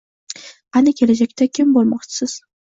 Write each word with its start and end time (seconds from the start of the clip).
Qani, 0.77 0.93
kelajakda 1.01 1.47
kim 1.59 1.77
bo‘lmoqchisiz? 1.77 2.37